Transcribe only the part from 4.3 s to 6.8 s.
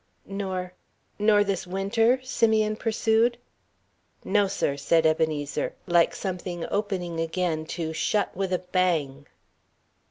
sir," said Ebenezer, like something